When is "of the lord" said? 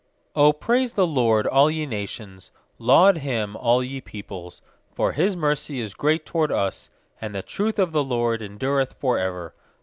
7.77-8.41